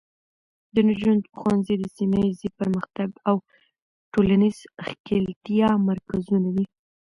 [0.73, 3.35] د نجونو ښوونځي د سیمه ایزې پرمختګ او
[4.13, 6.65] ټولنیزې ښکیلتیا مرکزونه دي.